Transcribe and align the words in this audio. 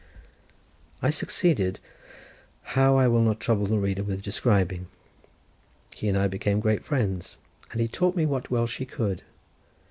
I 1.03 1.11
succeeded; 1.11 1.79
how 2.63 2.95
I 2.97 3.07
will 3.07 3.21
not 3.21 3.39
trouble 3.39 3.67
the 3.67 3.77
reader 3.77 4.01
with 4.01 4.23
describing: 4.23 4.87
he 5.93 6.09
and 6.09 6.17
I 6.17 6.27
became 6.27 6.59
great 6.59 6.83
friends, 6.83 7.37
and 7.71 7.79
he 7.79 7.87
taught 7.87 8.15
me 8.15 8.25
what 8.25 8.49
Welsh 8.49 8.77
he 8.77 8.85
could. 8.87 9.21